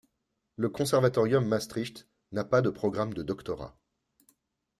[0.55, 3.77] Le Conservatorium Maastricht n'a pas de programme de doctorat.